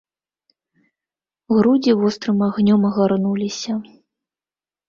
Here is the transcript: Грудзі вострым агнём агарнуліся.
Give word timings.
Грудзі 1.57 1.91
вострым 1.99 2.39
агнём 2.49 2.81
агарнуліся. 2.93 3.73